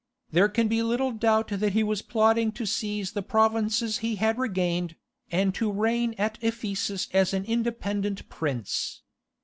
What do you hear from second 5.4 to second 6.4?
to reign at